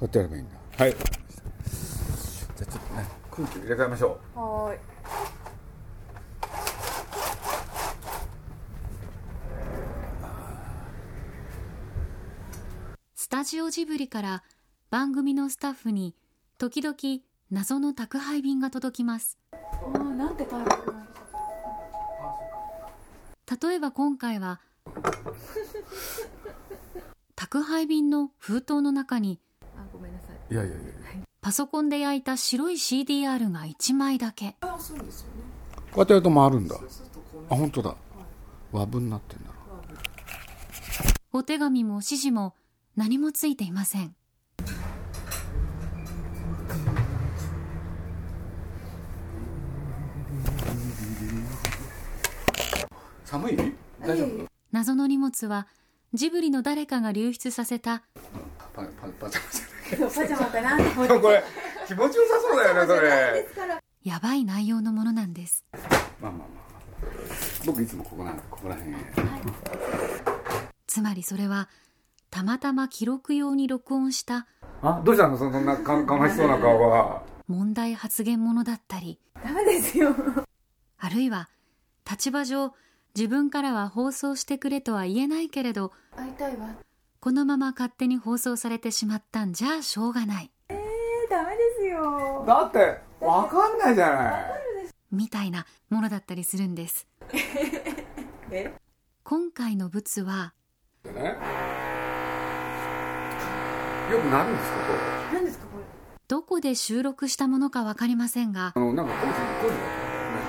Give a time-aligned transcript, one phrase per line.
[0.00, 0.56] こうやってやればいいんだ。
[0.78, 0.92] はい。
[0.92, 1.02] じゃ
[2.62, 4.78] あちょっとね空気を入れ替えましょはーい。
[13.14, 14.42] スタジオジブリから
[14.88, 16.14] 番組のスタッフに
[16.56, 16.96] 時々
[17.50, 19.36] 謎の宅配便が届きます。
[19.52, 24.60] あーなんてタイプなんでしょ例えば今回は
[27.36, 29.38] 宅配便の封筒の中に
[30.50, 30.78] いやいやいや。
[31.40, 34.56] パソコンで焼いた白い CDR が1枚だけ。
[34.60, 35.42] あそうですよね。
[35.92, 36.76] こうやってやると回るんだ。
[37.48, 37.96] あ本当だ。
[38.72, 39.54] 和文になってんだな
[41.32, 42.54] お手紙も指示も
[42.96, 44.14] 何もついていません。
[53.24, 53.56] 寒い？
[54.00, 54.46] 大丈夫？
[54.72, 55.68] 謎の荷物は
[56.12, 58.02] ジブリの誰かが流出させた。
[58.74, 58.88] パパ
[59.20, 60.84] パジャマじゃないパジャマかなって。
[60.94, 61.42] これ
[61.86, 65.64] 気持ちよさそうだよねそでれやばい内容のものなんです。
[65.72, 65.82] まあ
[66.22, 66.38] まあまあ。
[66.38, 66.60] まあ
[67.66, 68.92] 僕いつもここなんここら辺。
[68.92, 68.96] へ
[70.86, 71.68] つまりそれは
[72.30, 74.46] たまたま記録用に録音した
[74.82, 77.22] あどうしたのそんなかかましそうな顔は。
[77.48, 79.18] 問題発言ものだったり。
[79.44, 80.14] ダメですよ。
[80.98, 81.48] あるいは
[82.08, 82.72] 立場上
[83.16, 86.68] 自分からは放送してくれとは言えないけれど会いたいわ
[87.20, 90.50] このまま勝手に放送されてしまったんじゃあしょうがない。
[90.70, 92.44] えー、ダメですよ。
[92.46, 94.44] だってわかんないじゃない。
[95.12, 97.06] みたいなものだったりするんです。
[98.50, 98.72] え？
[99.22, 100.54] 今回のブツは
[101.04, 101.36] でね。
[104.10, 105.34] よくなるんですかこれ。
[105.34, 105.84] 何ですかこれ？
[106.26, 109.32] どこで収録したものか分かりませんがあのなんか工事
[109.62, 109.82] 工事だ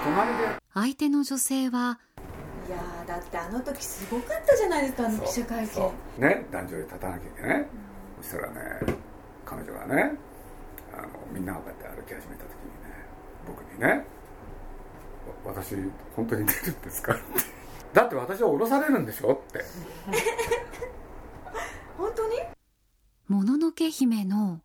[0.05, 0.61] 隣で。
[0.73, 1.99] 相手の女性は
[2.72, 6.25] いやーだってあの時すごかったじゃないですかあの記者会見。
[6.30, 7.66] ね壇上で立たなきゃいけない、
[8.22, 8.59] そしたらね
[9.44, 10.14] 彼女がね
[10.94, 12.95] あのみんながこうやって歩き始めた時にね
[13.45, 14.05] 僕にね
[15.45, 15.75] 「わ私
[16.15, 17.23] 本当に出るんですか?」って
[17.92, 19.65] 「だって私は降ろされるんでしょ?」って。
[21.98, 22.39] 本当に
[23.27, 24.61] 「もののけ姫」の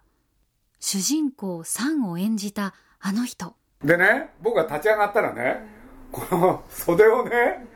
[0.79, 3.57] 主人公サンを演じたあの人。
[3.83, 5.75] でね僕が立ち上がったらね
[6.13, 7.67] この袖をね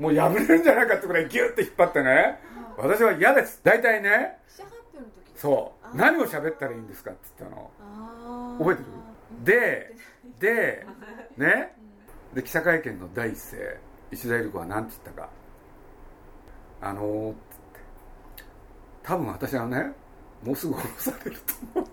[0.00, 2.40] もう破れるんじゃないかってくらいギュッて引っ張ってね。
[2.78, 3.60] 私は嫌です。
[3.62, 4.38] 大体ね。
[4.48, 5.96] 記者発表の時そう。
[5.96, 7.70] 何を喋ったらいいんですかって言ったの。
[8.58, 8.86] 覚えてる？
[9.44, 9.94] で
[10.40, 10.86] で
[11.36, 11.76] ね。
[12.32, 13.78] で記者会見の第一声
[14.10, 15.28] 石田ゆり子は何て言ったか。
[16.80, 18.44] あのー、つって。
[19.02, 19.92] 多分私はね
[20.42, 21.88] もうすぐ殺されると思う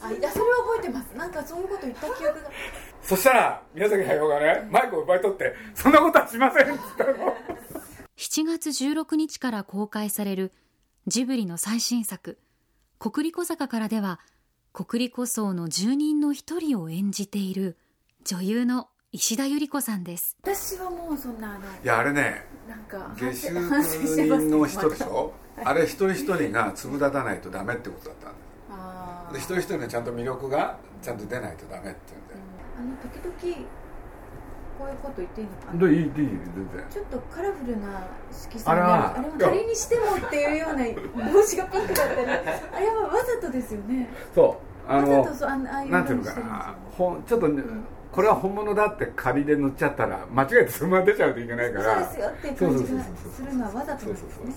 [0.00, 1.14] あいやそれは覚えてます。
[1.14, 2.50] なんかそういうこと言った記憶が
[3.06, 7.36] そしたら宮崎駿がねマイクを奪い取って「そんなことはしません」っったの。
[8.16, 10.52] 7月16日から公開される
[11.06, 12.38] ジブリの最新作
[12.98, 14.20] 「コクリコ坂から」では
[14.72, 17.76] コクリコ層の住人の一人を演じている
[18.24, 20.36] 女優の石田ゆり子さんです。
[20.42, 25.32] 私はもうそんなあのいやあれねなんか下手反省してます人の人でしょ？
[25.64, 32.34] あれ一人一人が粒立たないとダメってことだったんで一人一人のちゃんと魅力がちゃんと出ないとダメっていうんで
[32.78, 33.66] あの時々
[34.78, 35.78] こういうこと言っていいのかな？
[35.86, 36.86] でいいいい全然。
[36.90, 44.10] ちょっとカラフルな色彩あれはあれは仮にしてもっていうような帽子がピンクだったりあれはわざとですよね。
[44.34, 46.76] そうあのわざとそうあのああいうなんていうのかな？
[46.98, 47.62] ほんちょっとね、
[48.12, 52.04] これは本物だって仮で塗っちゃったら間違えてそのまま出ちゃうといけないから。
[52.04, 53.04] そうですよって感じが
[53.34, 54.54] するのはわざとですね。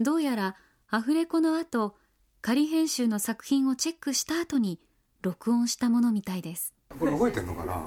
[0.00, 0.56] どうやら
[0.90, 1.94] アフレコの後
[2.42, 4.80] 仮編集の作品をチェックした後に
[5.22, 7.82] 録音したものみたいですこれ動いてんのかな？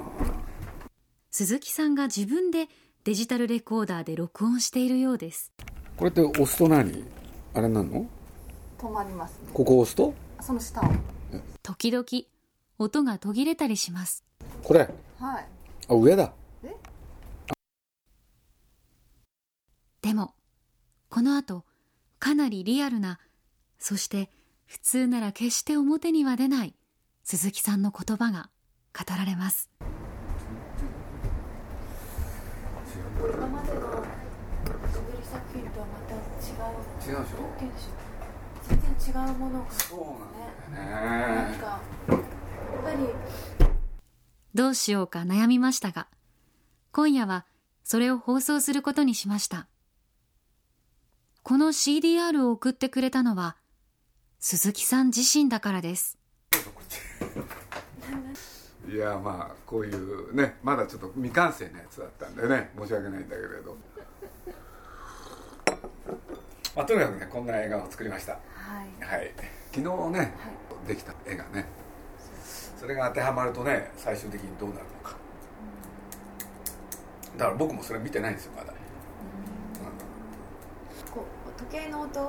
[1.30, 2.68] 鈴木さんが自分で
[3.04, 5.52] デジタルレコーダーで録音しているようです。
[5.96, 7.04] これって押すと何？
[7.54, 8.06] あれなの？
[8.78, 9.50] 止まりますね。
[9.54, 10.14] ここ押すと？
[10.40, 10.80] その下。
[10.80, 10.84] を
[11.62, 12.04] 時々
[12.78, 14.24] 音が途切れたりします。
[14.62, 14.80] これ？
[15.18, 15.46] はい。
[15.88, 16.32] あ上だ。
[20.02, 20.34] でも
[21.08, 21.64] この後
[22.20, 23.18] かなりリアルな
[23.78, 24.30] そして
[24.66, 26.74] 普通なら決して表には出ない
[27.24, 28.48] 鈴木さんの言葉が
[28.96, 29.68] 語られます。
[33.18, 37.16] 今までのジブリ作品とはまた違う。
[37.18, 37.44] 違うでしょ？
[37.44, 37.92] っていうんでしょう
[38.68, 41.50] 全然違うものを感じそうなんだよね。
[41.50, 42.18] なんかやっ
[42.84, 42.96] ぱり
[44.54, 46.08] どうしようか悩みましたが
[46.92, 47.44] 今夜は
[47.84, 49.68] それを放送することにしました。
[51.42, 53.56] この CDR を送ってくれたのは
[54.40, 56.18] 鈴木さん自身だからです
[58.96, 63.76] いやまあこういうねまだちょっと未完成なやつだったんでね申し訳ないんだけれど、
[66.74, 68.32] まあ、とにかくねこんな映画を作りました。
[68.32, 69.04] はい。
[69.04, 69.30] はい。
[69.70, 70.32] 昨日ね、
[70.88, 71.66] できた絵がね。
[72.80, 75.14] それが当てはまるとね最終的にどうなるのか。
[77.36, 78.72] だから僕もそれ見てないんですよまだ、
[81.12, 82.20] こう時計の音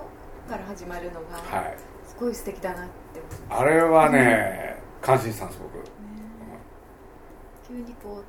[0.50, 1.78] から始まるのがはい。
[2.06, 5.97] すごい素敵だなってあれはね感心したんです僕、
[7.68, 8.24] 急にこ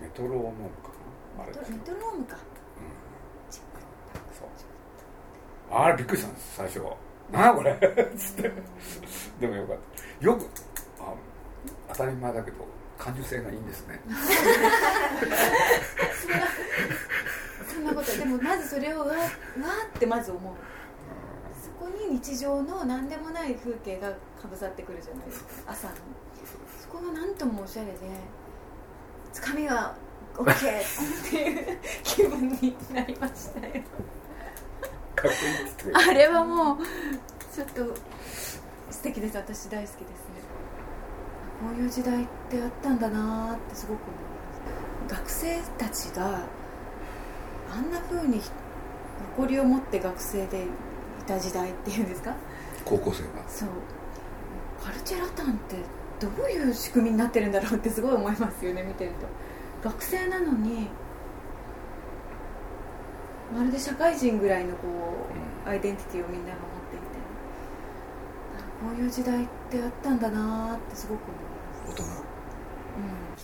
[0.00, 0.90] メトロノームか
[1.38, 1.44] な？
[1.46, 1.52] メ
[1.84, 2.36] トロノームか。
[4.38, 4.48] そう。
[5.70, 6.80] あれびっくりしたんです最初
[7.30, 7.78] 何やこれ。
[8.18, 8.52] つって
[9.40, 9.76] でもよかっ
[10.20, 10.26] た。
[10.26, 10.46] よく
[11.00, 11.14] あ
[11.92, 12.66] 当たり前だけど
[12.98, 14.00] 感受性がいいんですね。
[17.72, 19.24] そんなことでもまずそれをうわうわ
[19.94, 20.54] ってまず思う。
[21.62, 24.16] そこに日常の何でもない風景がか
[24.50, 25.72] ぶさってくるじゃないですか。
[25.72, 25.94] 朝の。
[26.80, 27.98] そこが何ともおしゃれで
[29.34, 29.96] つかみが
[30.36, 30.56] OK っ
[31.28, 33.72] ていう気分になりましたよ。
[35.16, 36.76] かっこあれはもう
[37.52, 37.94] ちょっと
[38.90, 39.36] 素敵です。
[39.36, 40.06] 私大好きですね。
[41.60, 44.14] こういう時代ってあったんだなーってすごく思い
[45.12, 45.26] ます。
[45.26, 46.40] 学生たちが
[47.72, 48.40] あんな風に
[49.36, 50.66] 誇りを持って学生でい
[51.26, 52.34] た時代っていうんですか？
[52.84, 53.28] 高校生が。
[53.48, 53.68] そう。
[54.80, 55.76] カルチェラタンって
[56.20, 59.10] どういう仕組みになってるんだろうってすごい思いますよね見てる
[59.82, 59.88] と。
[59.88, 60.88] 学生なのに
[63.54, 64.88] まるで社会人ぐらいのこ
[65.66, 67.04] うアイデンティティをみんなが持っていて。
[68.58, 71.20] あこういう時代ってあったんだなーってすごく
[71.84, 72.02] 思い大人。
[72.02, 72.24] ます、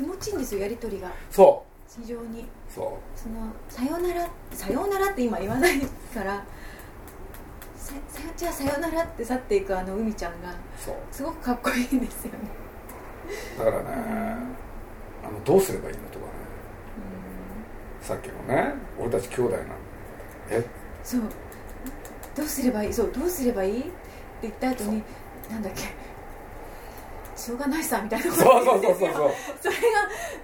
[0.01, 1.11] うん、気持ちいいんですよやり取りが。
[1.31, 2.43] そ非常に。
[2.43, 2.45] う。
[2.69, 5.81] そその「さよなら」さよならって今言わない
[6.15, 6.43] から
[7.91, 10.55] ささじゃあさよならって去っていくあの海ちゃんが
[11.11, 12.39] すごくかっこいいんですよね。
[13.59, 13.87] だからね
[15.25, 16.33] あのどうすればいいのとかね。
[18.01, 19.75] さっきのね俺たち兄弟なんだ
[20.51, 20.65] え？
[21.05, 21.21] そう。
[22.37, 22.93] どうすればいい？
[22.93, 23.81] そうどうすればいい？
[23.81, 23.91] って
[24.43, 25.03] 言った後に
[25.51, 25.83] なんだっけ？
[27.37, 29.11] しょうがないさみたいなことそうそうそうそう。
[29.61, 29.77] それ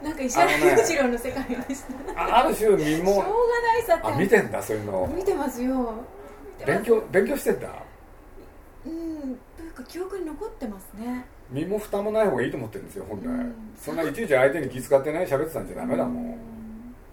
[0.03, 1.85] がなんか石原裕次郎の世界でし
[2.15, 2.23] た。
[2.23, 4.07] あある種身しょうがもないさって。
[4.07, 5.07] あ見てんだそういうの。
[5.15, 6.05] 見てますよ
[6.59, 7.69] 見て勉強勉強してんだ？
[8.87, 11.25] うんというか記憶に残ってますね。
[11.51, 13.55] 身も蓋もない方がいいと思ってるんですよ本来、うん。
[13.79, 16.37] そんないちいち相手に気遣ってない喋ってたんじゃダメだもん、うん。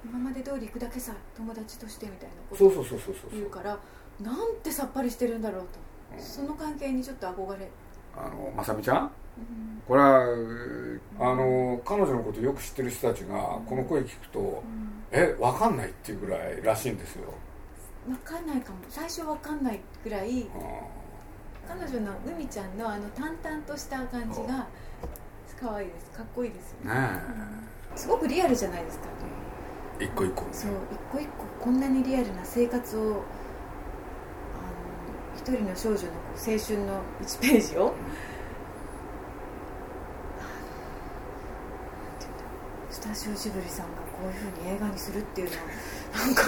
[0.06, 3.78] 今まで通り行くだけさ友達としてみたいなことそうそうそうそうそう言うから
[4.22, 5.68] なんてさっぱりしてるんだろうと、
[6.16, 6.24] うん。
[6.24, 7.69] その関係にちょっと憧れ、
[8.16, 8.98] あのまさみちゃん？
[9.04, 9.12] うん。
[9.88, 10.24] これは
[11.19, 13.36] あの彼女のことよく知ってる人たちが
[13.68, 14.63] この声聞くと
[15.12, 17.34] えわかんないっていうぐらいらしいんですよ、
[18.06, 18.80] 分かんないかも。
[18.90, 20.50] 最初分かんないぐらいうん
[21.68, 24.68] 彼女の海ちゃんのあの淡々とした感じが
[25.64, 26.12] 可愛いです。
[26.12, 27.00] かっこいいですよね。
[27.00, 27.22] ね
[27.96, 29.06] すごくリアルじゃないですか。
[30.00, 30.46] え一個一個。
[30.52, 33.16] そう一個一個こんなにリアルな生活をあの
[35.38, 37.94] 一人の少女の青春の1ページを、
[42.90, 45.64] スタジオジブリさんがこういうふうに映画にするっていうのは
[46.13, 46.44] なんか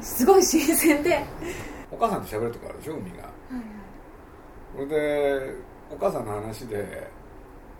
[0.00, 1.24] すごい新鮮で、はい
[1.90, 3.22] お母さんと喋るとこあるでしょ海が。
[3.22, 3.32] はい、
[4.74, 5.54] それで
[5.92, 7.08] お母さんの話で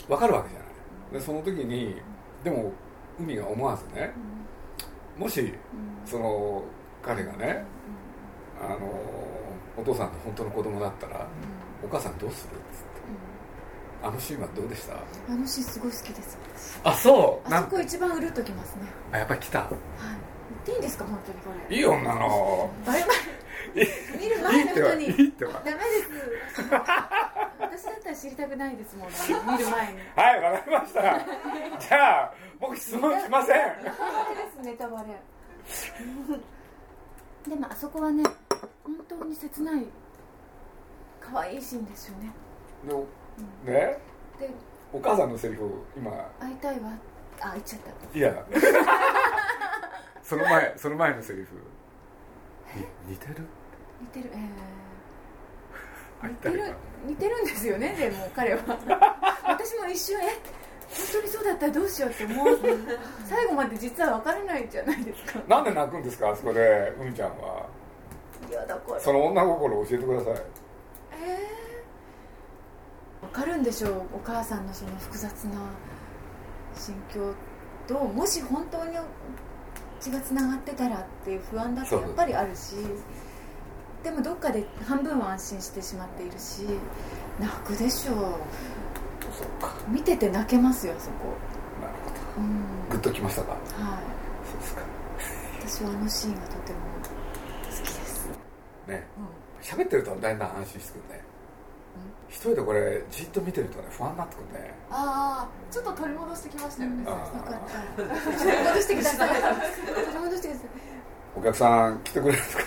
[0.06, 0.68] 分かるわけじゃない。
[1.14, 1.96] でその時に
[2.44, 2.70] でも
[3.18, 4.12] 海が思わずね
[5.18, 5.52] もし
[6.06, 6.62] その
[7.02, 7.64] 彼がね
[8.60, 8.78] あの
[9.76, 11.26] お父さんの本当の子供だったら
[11.82, 12.56] お母さんどうする？
[12.56, 12.94] っつって
[14.04, 14.94] あのシーンはどうでした？
[14.94, 16.80] あのシーンすごい好きです。
[16.84, 17.52] あそう。
[17.52, 18.82] あそこ一番うるっときますね。
[19.10, 19.58] あやっぱり来た。
[19.60, 19.68] はい。
[19.70, 19.78] 言
[20.64, 21.76] っていいんですか本当にこれ。
[21.76, 22.70] いい女の。
[22.86, 23.12] バレバレ。
[24.18, 25.04] 見る前の人に。
[25.04, 25.44] いいって。
[25.44, 26.08] はダメです。
[27.60, 29.14] 私だったら知りたくないですもんね。
[29.28, 29.98] 見る前に。
[30.16, 31.00] はいわかりました。
[31.78, 33.56] じゃあ僕質問しません。
[33.56, 35.20] ネタバレですネタバレ。
[37.50, 38.24] でもあそこはね
[38.84, 39.84] 本当に切ない
[41.20, 42.32] 可愛いシーンですよね。
[43.66, 43.98] でね？
[44.38, 44.50] で
[44.92, 46.10] お母さんのセリフを今。
[46.40, 46.90] 会いたいわ。
[47.40, 48.18] あ言っちゃった。
[48.18, 48.46] いや
[50.34, 51.54] その前その前のセリフ。
[53.06, 53.34] に似てる？
[54.00, 54.30] 似てる。
[56.22, 56.74] えー、似てる
[57.06, 58.60] 似てるんですよねでも彼は。
[59.46, 60.38] 私も一瞬え
[60.88, 62.58] 本当にそうだったらどうしようって思う。
[63.24, 65.40] 最後まで実は分からないじゃないですか。
[65.48, 67.66] なんで泣くんですかあそこで海ちゃんは。
[68.48, 70.32] いやだからその女心を教えてください。
[70.32, 75.60] えー、分かるんでしょうお母さんのその複雑な
[76.76, 77.34] 心境
[77.86, 77.94] と。
[77.94, 78.96] もし本当に
[80.00, 82.74] 血がつながってたらっていう不安だってやっぱりあるし
[84.02, 86.66] でもどっかで半分は安心してしまっているし
[87.40, 88.16] 泣くでしょう。
[89.88, 91.34] 見てて泣けますよあそこ。
[91.80, 92.10] なるほ
[92.40, 92.42] ど。
[92.42, 92.88] うん。
[92.90, 93.52] グッときましたか？
[93.52, 93.60] はい。
[94.50, 94.82] そうですか。
[95.66, 96.78] 私はあのシーンがとても
[97.64, 98.28] 好きです、
[98.86, 99.06] ね。
[99.18, 99.80] うん。
[99.80, 101.24] 喋ってるとだんだん安心してくるね
[102.28, 104.74] 一人でこれじっと見てるとね不安になってくるね。
[104.90, 108.02] ああちょっと取り戻してきましたよね、あよかった
[108.42, 110.68] 取り戻してください取り戻してください
[111.36, 112.62] お客さん来てくれるんですか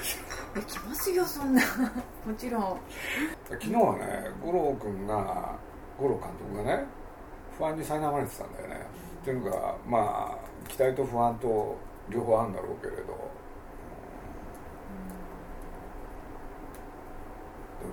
[0.62, 1.62] 来ますよそんな
[2.26, 2.62] もちろん。
[2.64, 2.78] ら
[3.50, 5.56] 昨日はね五郎君が
[6.00, 6.86] 五郎監督がね
[7.58, 8.76] 不安に苛まれてたんだよね。
[9.22, 11.78] っていうのがまあ期待と不安と
[12.10, 13.32] 両方あるんだろうけれど、でも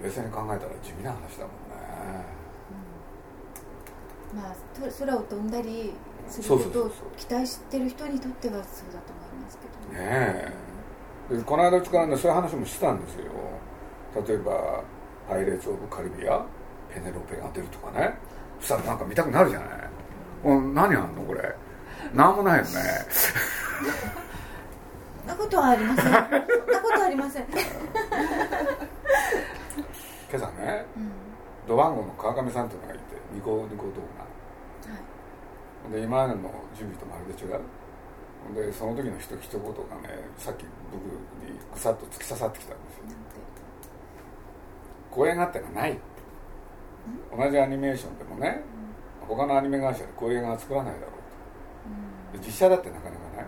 [0.03, 1.77] 冷静に考えたら地味な話だもんね。
[4.35, 5.95] まあと空を飛んだり
[6.29, 8.63] することを期待してる人にとってはそう
[8.93, 10.53] だと思いますけどね。
[11.31, 11.37] え。
[11.37, 13.31] でこの間からねそういう話もしたんですよ。
[14.27, 14.83] 例えば
[15.29, 16.45] 「パイレーツ・オブ・カリビア」
[16.93, 18.15] ペネロペが出るとかね。
[18.61, 19.69] そしたらなんか見たくなるじゃない、
[20.45, 21.23] うん、何あんの？
[21.23, 21.55] これ。
[22.13, 22.71] なんもないよね。
[25.27, 26.11] なことはありません。
[26.13, 26.29] なこ
[26.95, 27.49] とはありません、うん、
[30.35, 30.85] 今朝ね
[31.69, 35.01] ドワンゴの川上さんっていうのがいてニコニコ動はい。
[35.91, 37.61] 画で今までの準備とまるで違う。
[38.69, 39.71] でその時の一一言が
[40.03, 41.05] ねさっき僕
[41.49, 43.05] にぐさっと突き刺さってきたんですよ。
[43.05, 43.19] なんて
[45.11, 45.99] こういう映画ってのはない
[47.37, 48.61] 同じアニメーションでもね
[49.29, 51.07] 他のアニメ会社でこういう映画は作らないだろ
[52.33, 52.39] うと。
[52.41, 53.47] で実写だってなかなかない。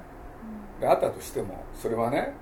[0.81, 2.33] であったとしてもそれはね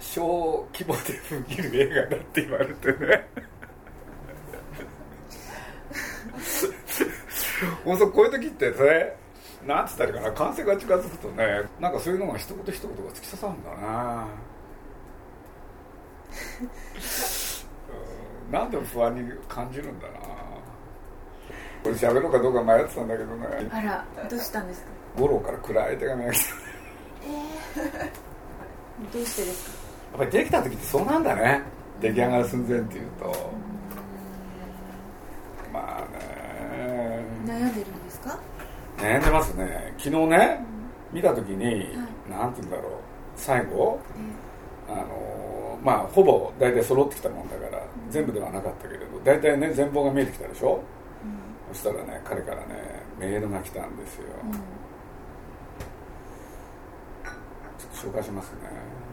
[0.00, 3.28] 小規模で見る映画だって言われてね。
[7.84, 9.16] も うそうこういう時ってね
[9.66, 14.22] なんつったらいいかな完成が近づくとねなんかそういうのが一言一言が突き刺さるんだな。
[14.22, 14.28] うん
[18.52, 20.14] なんでも不安に感じるんだな。
[21.82, 23.46] これ喋ろうかどうか迷ってたんだけどね。
[23.72, 24.86] あらどうしたんですか？
[25.18, 26.54] 五郎から暗い手紙が来た。
[29.12, 29.85] どうしてですか？
[30.18, 31.62] ぱりできた時ってそうなんだね。
[32.00, 33.50] 出来上がる寸前っていうと。
[35.72, 37.24] まあね。
[37.46, 38.38] 悩んでるんですか？
[38.98, 39.94] 悩んでますね。
[39.98, 40.64] 昨日ね
[41.12, 41.96] 見た時に、
[42.28, 42.92] なんて言うんだろう。
[43.36, 44.00] 最後
[44.88, 50.80] あのまあほぼ大体揃ってきたもんだから、全部ではなかったけれど大体ね全貌が見えてきたでしょ、
[51.72, 54.58] そしたらね彼からねメールが来たんですよ、うん、うん、い
[57.78, 58.58] ちょっと紹介しますね。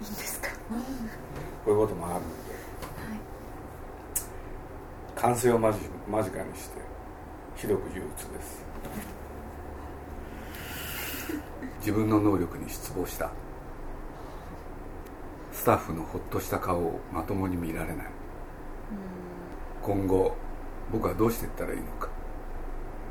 [0.02, 0.50] いですか？
[1.66, 2.34] こういうこともあるので。
[5.16, 6.76] 完成を間近間近にして
[7.56, 8.62] ひどく憂鬱です。
[11.80, 13.30] 自分の能力に失望した。
[15.54, 18.08] スタッフのほっとした顔をまともに見られない。
[19.82, 20.36] 今後
[20.92, 22.10] 僕はどうしていったらいいのか。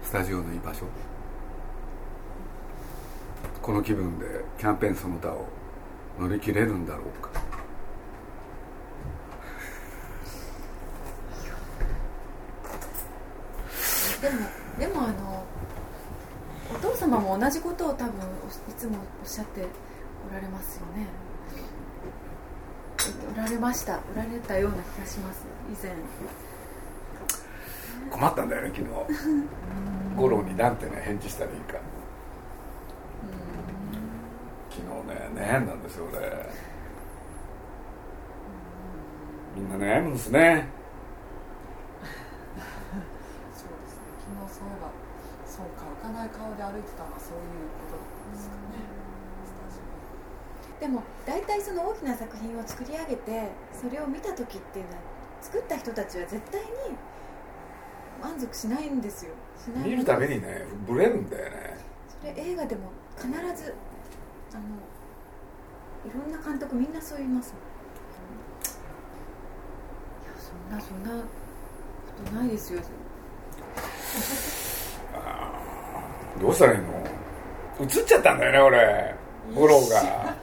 [0.03, 0.85] スタジオの居場所。
[3.63, 5.47] この気分でキャンペーンその他を
[6.19, 7.31] 乗り切れるんだろうか。
[14.21, 14.37] でも
[14.79, 15.45] でもあの
[16.73, 19.67] お父様も同じことを多分いつもおっしゃって
[20.31, 21.07] おられますよね。
[23.35, 23.99] おられました。
[24.15, 25.45] おられたような気がします。
[25.69, 25.93] 以前。
[28.11, 28.89] 困ったんだよね昨日。
[30.17, 31.79] 五郎になんてね返事したらいいか
[34.71, 36.21] 昨日ね悩んだんですよ俺。
[39.57, 40.69] みんな悩むんですね。
[43.53, 44.07] そうですね。
[44.23, 44.87] 昨日そういえば
[45.45, 48.87] そうか浮かない顔で歩いてたのはそういうことだったんですかね。
[49.45, 49.83] スタジ
[50.79, 54.99] オでも大体その大きな作品を作り上げてそれを見た時っていうのは
[55.43, 56.69] 作った人たちは絶対に
[58.23, 59.33] 満足しないんですよ。
[59.59, 61.77] しない見るためにねブレるんだよね。
[62.07, 63.75] それ映画でも必ず
[64.55, 64.92] あのい
[66.11, 67.63] ろんな監督みんなそう言いますもん。
[70.23, 71.27] いやそんなそんなこ
[72.27, 72.81] とないですよ。
[76.41, 76.89] どうしたらいいの？
[77.81, 79.15] 映っちゃったんだよね俺。
[79.55, 80.35] 五郎が。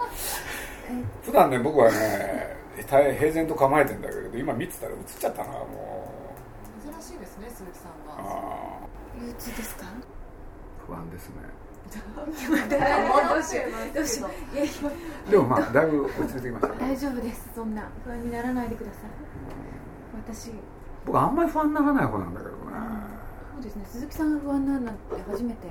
[1.24, 2.58] 普段ね僕はね
[2.90, 6.34] 大平然と構えてんだけど今見てたら映っちゃったなも
[6.84, 8.80] 珍しいですね鈴木さんうがあ
[9.22, 9.86] 憂鬱ですか？
[9.86, 9.90] ー
[10.88, 11.36] 不安ですね
[11.90, 11.98] ど
[12.32, 14.72] うしようどうしよういやいや
[15.30, 16.76] でもまあだいぶ落ち着いてきましたね。
[16.80, 17.50] 大丈夫です。
[17.56, 19.02] そんな不安にならないでください。
[20.34, 20.52] 私。
[21.06, 22.58] 僕あんまり不安にならない方なんだけどね。
[23.56, 23.86] そうですね。
[23.88, 25.68] 鈴木さんが不安なんなんて初めて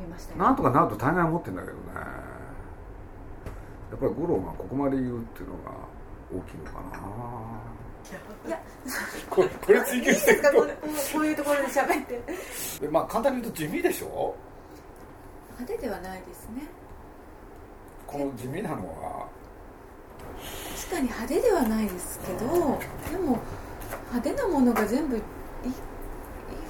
[0.00, 0.38] 見ましたよ。
[0.38, 1.78] なんとかなると大概思ってんだけどね。
[1.94, 2.00] や
[3.96, 5.70] っぱり五郎がここまで言うっていうのが
[6.34, 6.98] 大きいのかな。
[8.46, 8.60] いや
[9.28, 10.66] これこれ追求していくこう
[11.12, 12.88] こういうところで喋って。
[12.88, 14.34] まあ簡単に言うと地味でしょ？
[15.58, 16.62] 派手ではないですね。
[18.06, 19.26] この地味なのは。
[20.76, 23.38] 確かに派手ではないですけどでも
[24.12, 25.24] 派手なものが全部いいい
[25.68, 25.72] い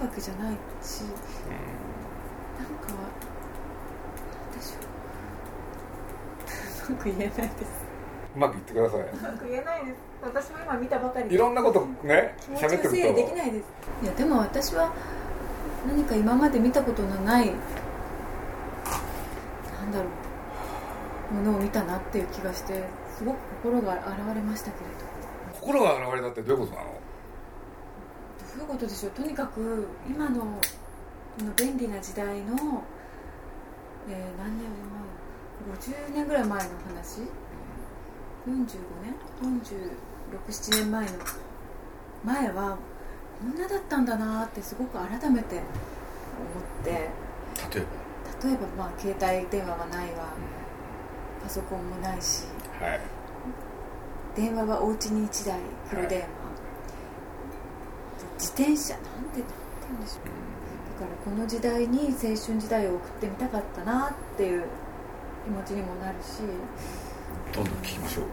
[0.01, 2.95] わけじゃないしなんかな
[4.57, 4.77] んでしょ
[6.89, 6.93] う。
[6.93, 7.87] うまく言えないです。
[8.37, 9.01] うまく言ってください。
[9.01, 9.97] うまく言えないです。
[10.23, 13.65] 私も今見たばかりいろんなことね気持喋って整理できるないです。
[14.03, 14.95] いやでも私は
[15.87, 17.53] 何か今まで見たことのない
[19.87, 20.07] なんだろ
[21.33, 22.85] うものを見たなっていう気がして
[23.17, 24.97] すごく心が洗われましたけれど
[25.59, 26.91] と心が現れたってどういうことなの？
[26.93, 27.01] ど
[28.59, 29.13] ういうことでしょう？
[29.13, 30.47] とにかく今のこ
[31.45, 32.33] の便利な時代の、
[34.09, 37.21] えー何年前？50年ぐらい前の話
[38.47, 38.55] ？45
[39.03, 39.15] 年
[40.49, 41.13] ？467年前の。
[42.25, 42.79] 前は
[43.41, 45.63] こんなだったんだなってすごく改めて思
[46.81, 46.91] って。
[46.91, 47.85] 例え
[48.43, 50.33] 例えばまあ携帯電話はないわ。
[51.43, 52.45] パソコンもないし。
[52.81, 53.01] ばはい。
[54.35, 56.27] 電話はお家に1台フル電話、
[58.39, 59.55] 自転車なんてなんて
[59.89, 61.01] 言うんでしょう。
[61.01, 64.65] だからこの時代に青春時代を送ってみたかったなっていう
[65.45, 66.41] 気持ちにもなるし。
[67.55, 68.25] どんどん聞きましょう。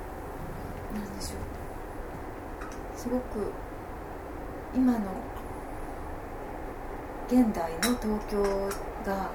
[0.94, 3.52] なんでしょうすごく
[4.76, 5.00] 今の
[7.28, 8.44] 現代の東京
[9.06, 9.30] が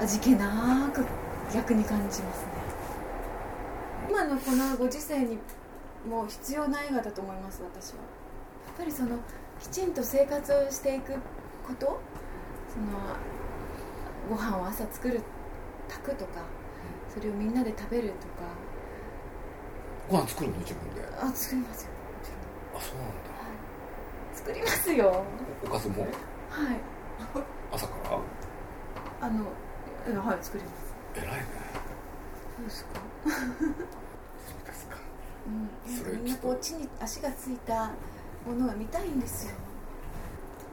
[0.00, 1.04] 味気なく
[1.52, 2.48] 逆に感じますね。
[4.08, 5.38] 今のこのご時世に
[6.08, 7.96] もう必要な映画だと思います私は。
[8.66, 9.18] やっぱりその
[9.60, 11.12] きちんと生活をしていく
[11.66, 11.98] こと
[12.68, 12.86] その
[14.28, 15.22] ご飯を朝作る
[15.88, 16.42] 炊くとか
[17.08, 18.16] それをみんなで食べるとか。
[20.08, 20.58] ご飯作るの？
[20.58, 21.02] 自分で？
[21.18, 21.90] あ作りますよ。
[22.74, 23.14] あそうなんだ。
[24.34, 25.24] 作りますよ。
[25.64, 26.02] おかずも？
[26.02, 26.10] はい。
[27.72, 29.26] 朝から？
[29.26, 29.46] あの
[30.08, 30.94] うんはい作ります。
[31.16, 31.42] 偉いね。
[32.56, 34.96] そうですか、そうですか。
[35.46, 37.90] うん、それみんなこう地に足がついた
[38.46, 39.54] ものが見たいんですよ。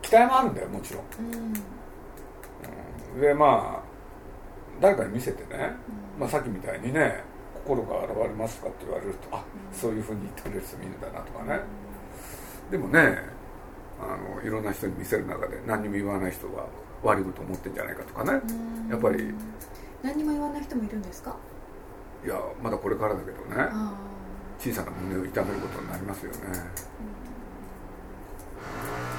[0.02, 1.04] 期待もあるんだよもちろん。
[1.20, 3.22] うん。
[3.22, 3.84] でまあ
[4.82, 5.72] 誰かに見せてね、
[6.20, 11.60] まあ、さっきみたいにね心が現れますかって言われるとあそういうふうに言ってくれる人もいるんだなとかね。
[12.70, 13.18] でもね
[14.02, 16.66] あのいろんな人に見せる中で何にも言わない人は
[17.04, 18.40] 悪いこと思ってんじゃないかとかね。
[18.86, 18.90] うん。
[18.90, 19.34] やっぱり。
[20.02, 21.36] 何にも言わない人もいるんですか？
[22.26, 23.56] いやまだこれからだけどね。
[23.58, 23.94] あ
[24.60, 26.38] 小さな胸を痛めることになりますよね。
[26.48, 26.52] あ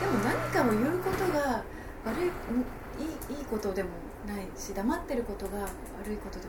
[0.01, 1.63] でも何かを言うことが
[2.05, 2.31] 悪いんい
[3.35, 3.91] いいいことでも
[4.27, 5.69] ないし黙ってることが悪
[6.13, 6.47] いことで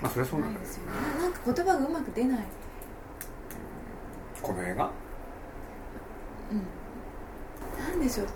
[0.00, 0.92] まあそれはそうもなんですよね。
[1.18, 2.46] ななんか言葉がうまく出ない。
[4.42, 4.90] この映画？
[6.50, 6.62] うん。
[7.90, 8.26] なんでしょう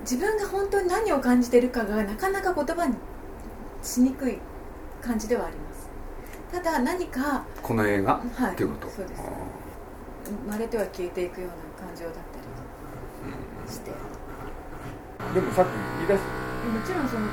[0.00, 2.94] 自分が本当に何を感じてるかがなかなか言葉に
[3.82, 4.38] しにくい
[5.00, 5.88] 感じではあります。
[6.52, 8.88] ただ何かこの映画、はいっていうこと。
[8.88, 9.24] そうですあ
[10.24, 11.54] 生まれては消えていくような
[11.88, 12.20] 感情だった
[13.66, 13.90] りして。
[13.90, 13.94] ー
[15.34, 17.26] でもさっき言い出しもちろんその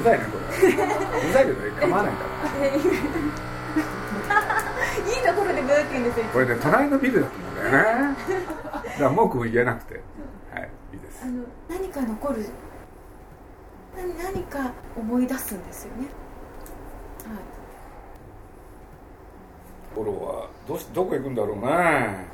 [0.00, 0.68] うざいねこれ。
[1.28, 2.28] うざいけど構わないから
[5.06, 8.16] いいところでブーって言うんですよこれね隣のビルだと思うんだよね。
[8.84, 9.94] だから文句も言えなくて。
[10.52, 11.22] はいいいです。
[11.24, 12.42] あの何か残る
[13.96, 16.02] な何か思い出すんですよね。
[16.02, 16.08] はい。
[19.96, 22.33] 五郎はどうしどこ行くんだろうね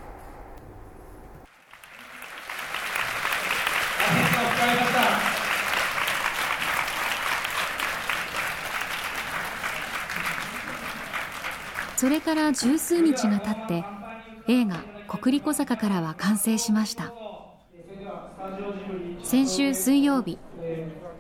[12.01, 13.85] それから十数日が経って
[14.49, 17.13] 映画「国立小坂」からは完成しました。
[19.23, 20.39] 先週水曜日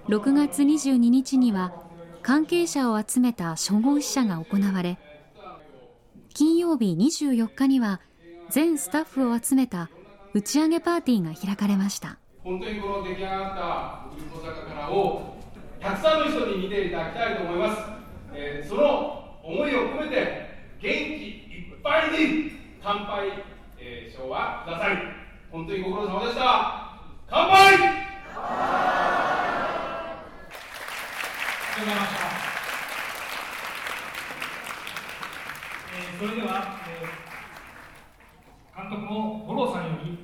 [0.08, 1.74] 6月22日には
[2.22, 4.98] 関係者を集めた初号試写が行われ
[6.32, 8.00] 金曜日24日には
[8.48, 9.90] 全スタッフを集めた
[10.32, 12.16] 打ち上げパーティーが開かれました。
[12.42, 15.36] 本当にこの出来上がった国立小坂からを
[15.78, 17.82] たくさんの人に見ていただきたいと思います、
[18.32, 20.49] えーその思いを込めて
[20.80, 23.44] 元気いっぱいに乾杯、
[23.78, 24.96] えー、賞はください。
[25.52, 26.96] 本当にご苦労様でした。
[27.28, 27.54] 乾杯！
[27.54, 27.76] あ
[31.80, 32.20] りがとうございました。
[35.92, 37.30] えーそれでは、えー
[38.80, 40.16] 監督の五郎さんより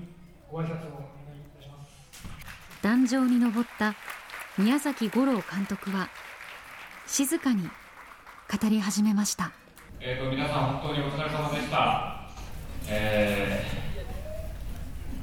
[0.51, 1.91] ご挨拶をお願いいたします。
[2.83, 3.95] 壇上に登った
[4.57, 6.09] 宮崎五郎監督は
[7.07, 7.71] 静かに語
[8.71, 9.53] り始めました。
[10.01, 12.29] えー、と皆さん、本当にお疲れ様でした。
[12.89, 13.97] えー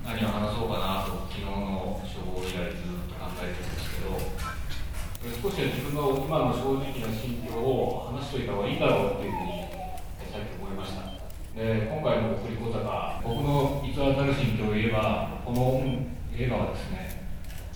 [0.04, 9.64] 何を話そうかなと、昨日の処方以来ずっと考えてるんですけど、少しは自分の今の正直な心境を話しておいた方がいいんだろうっていうふうに、
[10.28, 11.14] さっき思いました。
[11.56, 15.86] で今回の国立講座が僕の偽らざる心境を言えばこの
[16.36, 17.22] 映画はですね、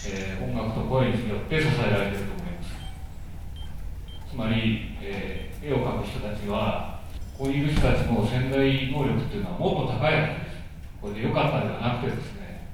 [0.09, 5.36] えー、音楽と声によって支えられていると思いますつまり、えー、
[5.67, 7.01] 絵を描く人たちは
[7.37, 8.55] こういう人たちの潜在
[8.89, 10.55] 能力っていうのはもっと高いわけです。
[11.01, 12.69] これで良かったではなくてですね、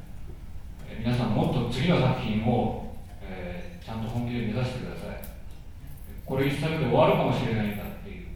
[0.88, 5.17] えー、皆さんもっと次の作品を、えー、ちゃんと本気で目指してください。
[6.23, 8.27] これ一作で終わるかもしれないんだっていう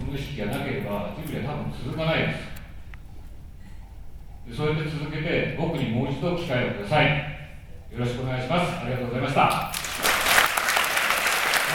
[0.00, 2.34] その意識がなければジブリは多分続かないで
[4.50, 4.56] す。
[4.56, 7.06] そうやって続けて僕にもう一度機会をください。
[7.92, 8.80] よろしくお願いします。
[8.80, 9.42] ありがとうございました。
[9.42, 9.72] あ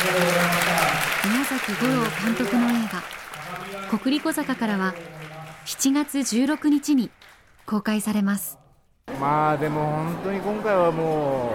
[0.02, 1.07] りがとうございました。
[1.30, 3.04] 宮崎五郎監督の映画
[4.00, 4.94] 「国立小坂」からは
[5.66, 7.12] 7月16日に
[7.66, 8.58] 公開されます。
[9.20, 11.52] まあでも本当に今回はも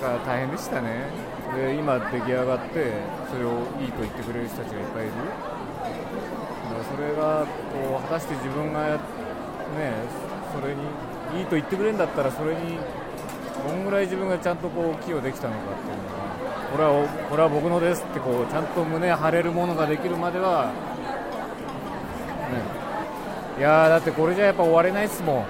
[0.00, 1.04] うなんか大変でしたね。
[1.54, 2.92] で今出来上がって
[3.30, 5.12] それをいいと言ってくれる人たちがいっぱいいる。
[6.96, 8.96] それがこう果たして自分がね
[10.50, 10.80] それに
[11.38, 12.78] いいと言ってくれるんだったらそれに
[13.68, 16.31] どんぐらい自分がちゃんとこう寄与できたのかっていうのが
[16.72, 20.72] これはこれは僕のですってこうちゃんと胸張れるものができるまでは、
[23.56, 25.44] ね、いやだってこれじゃやっぱ終われないっすもん。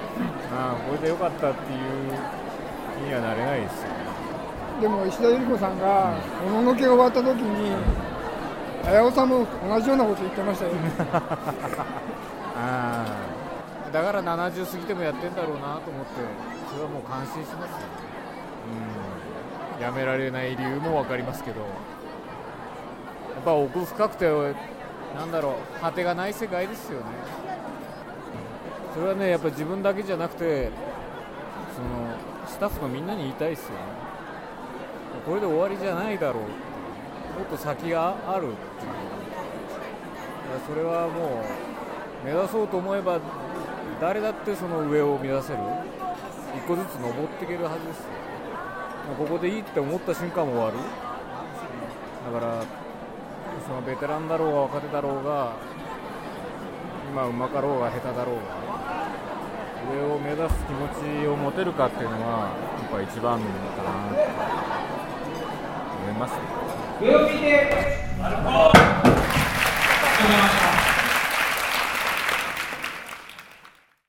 [0.53, 1.79] あこれでよかったっていう
[2.99, 3.89] 気にはなれないですよ
[4.83, 6.13] でも石田ゆり子さんが
[6.45, 7.75] 「もののけ」が終わった時に
[8.85, 10.73] 綾尾さんも同じようなこと言ってましたよ。
[12.59, 13.05] あ
[13.93, 16.21] だから70過ぎてもやってんだろうなと思って
[16.71, 17.87] それはもう感心しますよ、
[18.69, 19.12] うん、
[19.81, 21.67] やめられない理由も分かりますけどや
[23.41, 24.31] っぱ奥深くて
[25.17, 27.07] なんだろう果てがない世界ですよね。
[28.95, 30.71] それはねやっぱ自分だけじゃなくて
[31.75, 31.89] その
[32.47, 33.77] スタッフのみんなに言いたいですよね。
[35.27, 36.43] これで終わりじゃないだろう。
[37.39, 38.93] もっと先があるっていう。
[40.69, 41.43] それはも
[42.23, 43.19] う目指そうと思えば
[44.01, 45.59] 誰だってその上を目指せる。
[46.55, 48.05] 一個ずつ登っていけるはずですよ。
[49.19, 50.77] ここでいいって思った瞬間も終わる。
[52.33, 52.63] だから
[53.67, 55.57] そのベテランだろうが若手だろうが
[57.11, 58.43] 今うまかろうが下手だろうが
[59.93, 60.89] 上を目指す気持
[61.23, 63.47] ちを持てるかっていうのはやっぱ一番か
[63.83, 63.91] な
[66.05, 66.35] 思います
[67.03, 67.71] 上を見て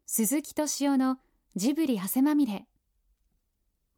[0.05, 1.17] 鈴木敏夫の
[1.55, 2.67] ジブリ汗まみれ。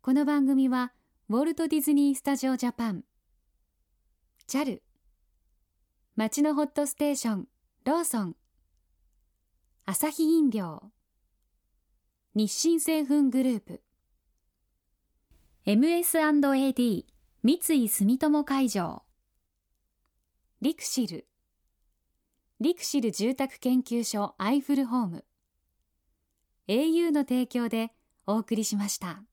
[0.06, 0.94] この番組は
[1.30, 3.04] ウォルト・ディズニー・スタジオ・ジャパン。
[4.48, 4.82] JAL
[6.16, 7.48] 町のホットステーション。
[7.86, 8.36] ローソン。
[9.86, 10.92] アサヒ飲料。
[12.36, 13.82] 日清製粉グループ。
[15.66, 17.06] MS&AD
[17.42, 19.02] 三井住友海上。
[20.62, 21.28] リクシル。
[22.60, 25.26] リクシル住宅研究所アイフルホーム。
[26.68, 27.92] au の提供で
[28.28, 29.24] お送りしました。